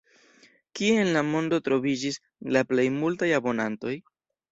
[0.77, 2.17] Kie en la mondo troviĝis
[2.57, 3.93] la plej multaj abonantoj?